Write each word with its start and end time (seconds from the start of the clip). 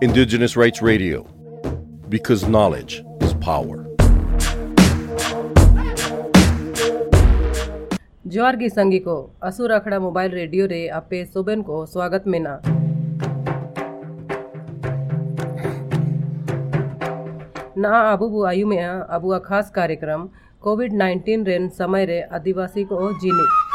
Indigenous 0.00 0.56
Rights 0.56 0.80
Radio, 0.80 1.26
because 2.08 2.48
knowledge 2.48 3.04
is 3.20 3.34
power. 3.34 3.84
जोहार 8.26 8.56
गी 8.56 8.68
संगी 8.68 8.98
को 8.98 9.16
असुर 9.42 9.70
अखड़ा 9.70 9.98
मोबाइल 9.98 10.30
रेडियो 10.30 10.66
रे 10.66 10.80
आपे 11.00 11.24
सोबेन 11.24 11.62
को 11.68 11.84
स्वागत 11.86 12.24
मेना। 12.26 12.60
ना 17.76 18.00
अबू 18.12 18.28
बु 18.28 18.44
आयु 18.46 18.66
में 18.66 18.82
अबू 18.82 19.32
आ 19.32 19.38
खास 19.44 19.70
कार्यक्रम 19.76 20.28
कोविड 20.62 20.92
19 20.98 21.46
रेन 21.46 21.68
समय 21.78 22.04
रे 22.06 22.20
आदिवासी 22.20 22.84
को 22.84 23.12
जीनी। 23.20 23.67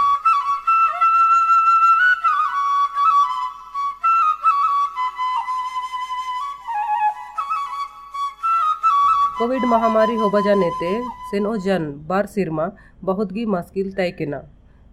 कोविड 9.37 9.63
महामारी 9.65 10.15
हो 10.15 10.29
बजा 10.29 10.53
नेते 10.55 10.89
सेनो 11.29 11.55
जन 11.57 11.85
बार 12.07 12.25
सिरमा 12.25 12.69
बहुत 13.03 13.31
गी 13.33 13.45
मुश्किल 13.45 13.91
तय 13.93 14.11
केना। 14.11 14.41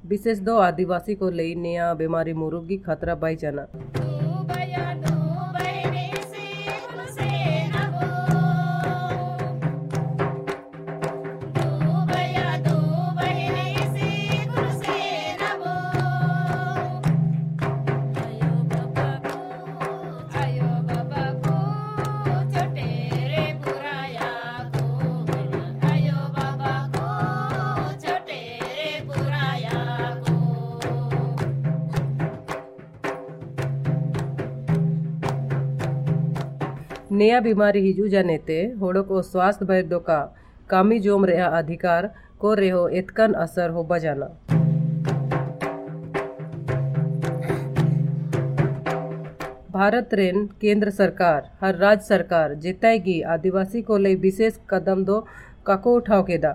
विशेष 0.07 0.39
दो 0.39 0.57
आदिवासी 0.59 1.15
को 1.15 1.31
लई 1.31 1.55
नया 1.55 1.93
बीमारी 1.95 2.33
मुरुगी 2.35 2.77
खतरा 2.79 3.15
बाई 3.17 3.37
जाना। 3.37 3.67
नया 37.13 37.39
बीमारी 37.41 37.81
हिजू 37.81 38.09
जानेते 38.09 38.57
होड़ो 38.81 39.03
को 39.03 39.21
स्वास्थ्य 39.23 39.65
वैद्यो 39.67 39.99
का 40.01 40.19
कामी 40.71 40.99
जोम 41.01 41.25
रहा 41.25 41.47
अधिकार 41.59 42.07
को 42.41 42.53
रेहो 42.55 42.87
एतकन 42.99 43.33
असर 43.37 43.71
हो 43.71 43.83
बजाना 43.85 44.27
भारत 49.73 50.15
रेन 50.15 50.47
केंद्र 50.61 50.91
सरकार 50.93 51.51
हर 51.61 51.77
राज्य 51.77 52.05
सरकार 52.07 52.55
जिताएगी 52.63 53.21
आदिवासी 53.31 53.83
को 53.83 53.99
ले 53.99 54.15
विशेष 54.23 54.59
कदम 54.71 55.05
दो 55.05 55.21
काको 55.67 55.97
उठाव 55.97 56.23
केदा 56.23 56.53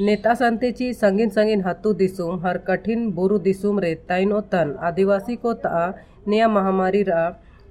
नेता 0.00 0.34
संतेची 0.34 0.92
संगिन 0.94 1.28
संगिन 1.30 1.62
हत्तु 1.66 1.92
दिसुम 1.94 2.38
हर 2.46 2.58
कठिन 2.68 3.10
बुरु 3.12 3.38
दिसुम 3.40 3.78
रे 3.80 3.94
ताइनो 4.08 4.40
तन 4.52 4.74
आदिवासी 4.82 5.36
को 5.36 5.52
ता 5.64 5.86
नया 6.28 6.48
महामारी 6.48 7.02
रा 7.02 7.24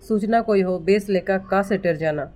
सूचना 0.04 0.42
कोई 0.42 0.62
हो, 0.62 0.78
बेस 0.80 1.10
लेका 1.10 1.38
का 1.50 1.62
सेटर 1.64 1.96
जाना। 1.96 2.32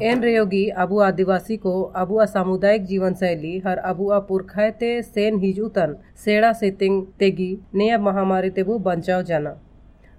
एन 0.00 0.22
रेयोगी 0.22 0.68
अबुआ 0.78 1.06
आदिवासी 1.06 1.56
को 1.56 1.70
अबुआ 1.82 2.24
सामुदायिक 2.24 2.84
जीवन 2.84 3.14
शैली, 3.14 3.58
हर 3.58 3.78
अबुआ 3.78 4.18
पुरखायते 4.18 4.90
सेन 5.02 5.38
हिजुतन 5.38 5.96
सेड़ा 6.16 6.52
सेतिंग 6.52 7.02
तेगी 7.18 7.48
नया 7.74 7.98
महामारी 7.98 8.50
तेबु 8.50 8.78
बचाव 8.78 9.22
जाना। 9.22 9.54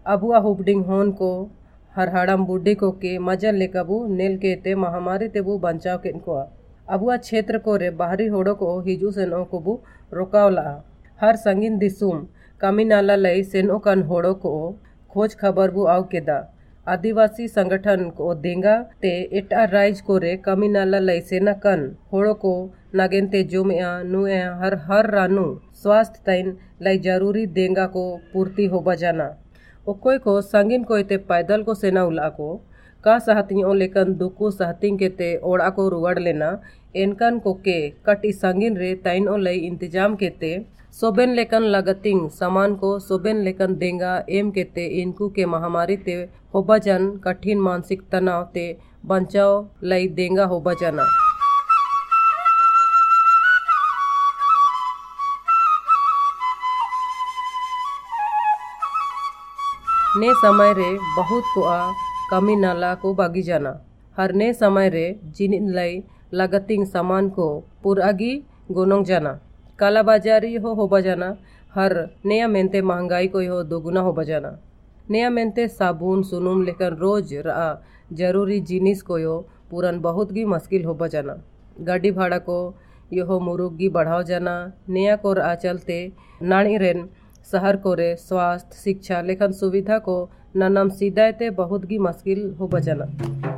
अबुआ 0.06 0.38
हुबडिंग 0.38 0.84
होन 0.86 1.12
को 1.12 1.30
हर 1.96 2.10
हड़म 2.10 2.46
बुढ़ी 2.46 2.74
को 2.76 2.92
के 3.02 3.18
मजन 3.22 3.56
लेकबु 3.56 4.06
नेल 4.12 4.38
के 4.38 4.56
ते 4.64 4.76
महामारी 4.78 5.28
तेबु 5.30 5.58
बचाव 5.60 5.98
के 6.00 6.12
को 6.20 6.36
अबुआ 6.90 7.16
क्षेत्र 7.20 7.58
को 7.60 7.76
रे 7.78 7.90
बाहरी 7.98 8.28
होड़ो 8.28 8.54
को 8.56 8.80
हिजू 8.82 9.12
सेनो 9.12 9.44
को 9.46 9.60
बु 9.62 9.80
रोकावला 10.14 10.70
हर 11.20 11.36
संगीन 11.38 11.78
दिसुम 11.78 12.26
कमी 12.62 12.84
नाला 12.86 13.16
लई 13.18 13.44
सेनो 13.46 13.78
कन 13.80 14.02
होड़ो 14.04 14.34
को 14.46 14.54
खोज 15.12 15.36
खबर 15.36 15.72
बु 15.72 15.86
आव 15.88 16.04
केदा 16.12 16.38
आदिवासी 16.88 17.48
संगठन 17.50 18.10
को 18.18 18.34
देंगा 18.38 18.76
ते 19.02 19.12
इटा 19.40 19.64
राइज 19.72 20.02
को 20.02 20.18
रे 20.18 20.36
कमी 20.46 20.68
नाला 20.70 21.00
लई 21.00 21.22
सेना 21.24 21.54
कन 21.66 21.86
होड़ो 22.14 22.34
को 22.44 22.54
नागेन 22.96 23.28
ते 23.30 23.44
जुमिया 23.52 23.92
नुए 24.06 24.40
हर 24.62 24.76
हर 24.88 25.10
रानू 25.12 25.46
स्वास्थ्य 25.82 26.22
तैन 26.26 26.58
लई 26.82 26.98
ज़रूरी 27.04 27.46
देंगा 27.58 27.86
को 27.96 28.06
पूर्ति 28.34 28.66
हो 28.68 28.80
बजाना 28.82 29.30
ओकोय 29.86 30.18
को 30.18 30.40
संगिन 30.42 30.84
को 30.84 30.98
इते 30.98 31.18
पैदल 31.30 31.64
को 31.64 31.74
सेना 31.74 32.04
उला 32.04 32.28
को। 32.30 32.56
का 33.04 33.18
सहतियों 33.20 33.76
लेकन 33.78 34.14
दुकु 34.16 34.50
सहतिंग 34.52 35.00
के 35.00 35.10
लेना। 36.20 36.50
एनकन 36.96 37.40
को 37.40 37.54
के 37.66 37.78
कटी 38.06 38.32
संगिन 38.34 38.78
रे 38.78 38.94
तैन 39.04 39.28
ओ 39.30 39.38
लई 39.38 39.58
इंतज़ाम 39.68 40.16
के 40.16 40.30
ते। 40.32 40.52
सोबेन 40.94 41.34
लेकन 41.34 41.64
लगतिंग 41.66 42.30
सामान 42.32 42.76
को, 42.76 42.98
सोबेन 43.00 43.44
लेकन 43.44 43.76
देंगा 43.76 44.24
एम 44.30 44.52
के 44.52 44.86
इनको 45.02 45.30
के 45.30 45.46
महामारी 45.46 45.98
ते 45.98 46.16
होबजन 46.54 47.10
कठिन 47.24 47.60
मानसिक 47.62 48.02
तनाव 48.12 48.44
ते 48.54 48.66
बचाव 49.06 49.68
लई 49.84 50.08
देंगा 50.10 50.46
होबजना 50.46 51.06
ने 60.19 60.34
समय 60.35 60.74
रे 60.74 60.91
बहुत 61.16 61.44
को 61.53 61.62
आ 61.63 61.91
कमी 62.30 62.56
नाला 62.56 62.94
को 62.96 63.13
बागी 63.13 63.41
जाना। 63.41 63.72
हर 64.18 64.34
ने 64.34 64.52
समय 64.53 64.90
रे 64.90 65.06
जिन 65.35 65.69
लई 65.72 66.02
लगतिंग 66.34 66.85
सामान 66.88 67.30
को 67.30 67.47
पुरागी 67.84 68.34
गोनोंग 68.72 69.06
जाना। 69.06 69.31
काला 69.80 70.02
बाजारी 70.03 70.56
हो 70.56 70.74
हो 70.74 70.88
बजाना 70.88 71.30
हर 71.75 71.96
नया 72.25 72.47
मेनते 72.47 72.81
महँगाई 72.81 73.28
को 73.28 73.40
हो 73.50 73.62
दोगुना 73.63 74.02
हो 74.02 74.12
बजाना 74.13 74.52
नया 75.12 75.30
मेनते 75.30 75.68
साबुन, 75.69 76.24
सुनुम 76.24 76.63
लेकर 76.63 76.94
रोज 76.97 77.34
रा 77.46 77.81
ज़रूरी 78.13 78.59
जिनिस 78.62 79.01
को 79.01 79.18
यो 79.19 79.38
पूरन 79.72 80.00
बहुत 80.01 80.31
गी 80.31 80.46
मुश्किल 80.46 80.86
हो 80.86 80.94
बजाना 80.96 81.36
गाड़ी 81.81 82.12
भाड़ा 82.12 82.38
को 82.40 82.59
यो 83.13 83.40
मुरुगी 83.40 83.90
बढ़ाओ 83.90 84.24
जाना। 84.24 84.56
नया 84.90 85.16
को 85.16 85.34
रा 85.34 85.53
चलते 85.56 85.97
नाणी 86.41 86.78
रेन 86.78 87.07
शहर 87.52 87.78
को 87.78 87.94
रे, 87.94 88.16
स्वास्थ्य, 88.16 88.78
शिक्षा, 88.84 89.22
लेखन 89.22 89.52
सुविधा 89.52 90.00
को 90.00 90.30
ननम 90.56 90.90
सीधाते 90.90 91.50
बहुत 91.50 91.92
ही 91.92 91.98
मुश्किल 91.98 92.56
हो 92.60 92.68
बजाना। 92.68 93.49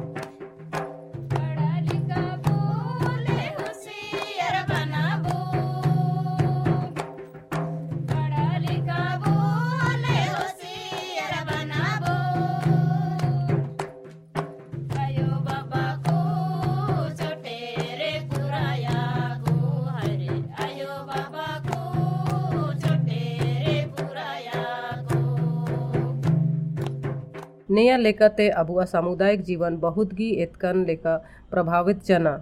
नया 27.71 27.97
लेकते 27.97 28.47
अबुआ 28.59 28.85
सामुदायिक 28.85 29.41
जीवन 29.43 29.77
बहुत 29.79 30.13
गी 30.13 30.29
एतकन 30.43 30.83
लेका 30.85 31.15
प्रभावित 31.51 32.03
जना। 32.05 32.33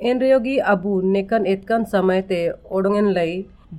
एन 0.00 0.20
रेयोगी 0.20 0.56
अबु 0.72 1.00
नेकन 1.06 1.46
एतकन 1.48 1.84
समय 1.92 2.22
ते 2.24 2.38
ओडोंगन 2.72 3.08
लई 3.12 3.32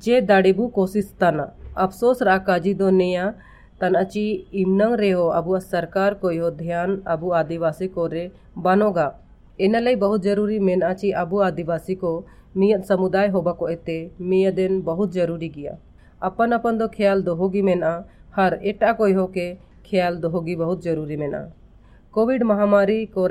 जे 0.03 0.19
दाड़ीबु 0.23 0.67
कोशिश 0.75 1.13
तना। 1.21 1.45
अफसोस 1.77 2.21
रा 2.23 2.37
काजी 2.47 2.73
दो 2.73 2.89
नया 2.91 3.29
तन 3.81 3.93
अची 3.95 4.25
इमनंग 4.61 4.95
रेहो 4.99 5.27
अबुआ 5.35 5.59
सरकार 5.65 6.13
को 6.15 6.31
यो 6.31 6.49
ध्यान 6.53 7.01
अबु 7.07 7.31
आदिवासी 7.33 7.87
को 7.89 8.07
रे 8.07 8.29
बनोगा। 8.59 9.07
इन 9.59 9.75
लई 9.77 9.95
बहुत 9.97 10.23
ज़रूरी 10.23 10.59
मेन 10.61 10.83
आची 10.83 11.11
अबु 11.21 11.39
आदिवासी 11.41 11.95
को 11.95 12.11
मियत 12.57 12.83
समुदाय 12.85 13.27
होबा 13.29 13.51
को 13.53 13.69
एते 13.69 13.97
मिया 14.21 14.51
दिन 14.51 14.81
बहुत 14.83 15.13
ज़रूरी 15.13 15.49
गिया। 15.49 15.77
अपन 16.21 16.51
अपन 16.51 16.77
दो 16.77 16.87
ख्याल 16.89 17.21
दोहोगी 17.23 17.61
मेना 17.61 17.91
हर 18.35 18.53
एटा 18.63 18.91
कोई 18.93 19.13
हो 19.13 19.25
के 19.37 19.47
ख्याल 19.89 20.15
दोहोगी 20.17 20.55
बहुत 20.55 20.83
ज़रूरी 20.83 21.17
मेना। 21.17 21.41
कोविड 22.13 22.43
महामारी 22.43 23.05
को 23.07 23.27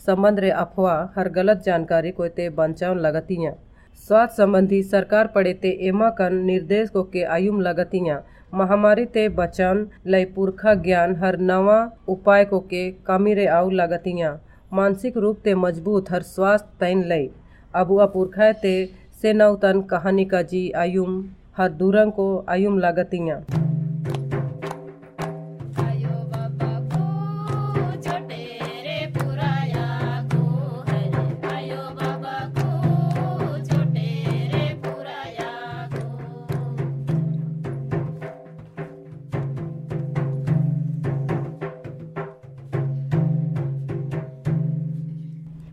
संबंध 0.00 0.40
रे 0.40 0.50
अफवाह, 0.52 0.98
हर 1.16 1.28
गलत 1.30 1.62
जानकारी 1.66 2.10
को 2.12 2.28
ते 2.30 2.48
बचाव 2.50 2.94
लगतियाँ 2.96 3.52
स्वास्थ्य 3.98 4.34
संबंधी 4.36 4.82
सरकार 4.84 5.26
पड़े 5.34 5.52
ते 5.54 5.70
एमा 5.88 6.08
कन 6.18 6.34
निर्देश 6.44 6.90
को 6.90 7.02
के 7.06 7.22
आयुम 7.30 7.60
लगतियाँ 7.60 8.20
महामारी 8.54 9.04
ते 9.06 9.28
बचन 9.30 9.86
लय 10.06 10.24
पुरखा 10.36 10.74
ज्ञान 10.76 11.16
हर 11.16 11.38
नवा 11.40 11.78
उपाय 12.08 12.44
को 12.44 12.60
के 12.70 12.90
कमी 13.06 13.34
रे 13.34 13.46
आउ 13.48 13.70
लगतियाँ 13.72 14.32
मानसिक 14.72 15.16
रूप 15.16 15.40
ते 15.44 15.54
मज़बूत 15.56 16.10
हर 16.10 16.22
स्वास्थ्य 16.24 16.76
तैन 16.80 17.04
लय 17.08 17.28
अबुआ 17.74 18.06
पुरखा 18.14 18.52
ते 18.62 18.74
से 19.22 19.32
नवतन 19.34 19.80
कहानी 19.90 20.24
का 20.24 20.42
जी 20.44 20.70
आयुम, 20.76 21.24
हर 21.56 21.68
दूरंग 21.72 22.12
को 22.12 22.26
आयुम 22.48 22.78
लगतियाँ 22.78 23.40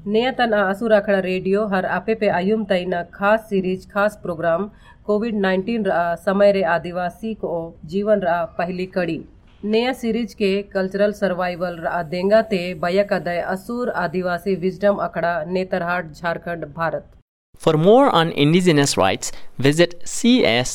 असुर 0.08 0.92
अखड़ा 0.94 1.20
रेडियो 1.22 1.66
हर 1.68 1.86
आपे 1.86 2.14
पे 2.16 2.28
आयुम 2.32 2.64
तईना 2.66 3.00
खास 3.14 3.40
सीरीज़ 3.50 3.88
खास 3.90 4.14
प्रोग्राम 4.22 4.68
कोविड 5.06 5.36
19 5.38 5.86
रहा 5.86 6.14
समय 6.18 6.52
रे 6.52 6.62
आदिवासी 6.74 7.34
को 7.42 7.50
जीवन 7.86 8.20
रहा 8.20 8.46
पहली 8.60 8.86
कड़ी 8.94 9.18
नया 9.66 9.94
सीरीज़ 9.96 10.36
के 10.36 10.52
कल्चरल 10.74 11.12
सर्वाइवल 11.14 11.76
रहा 11.80 12.00
देंगा 12.14 12.40
ते 12.54 12.62
बयक 12.86 13.12
अदय 13.14 13.40
असुर 13.48 13.92
आदिवासी 14.04 14.56
wisdom 14.64 15.04
अखड़ा 15.08 15.34
Netarhat 15.50 16.14
Jharkhand 16.14 16.66
Bharat 16.78 17.12
For 17.62 17.76
more 17.80 18.08
on 18.16 18.32
indigenous 18.42 18.92
rights, 18.98 19.32
visit 19.60 19.94
cs.org/rights. 20.06 20.68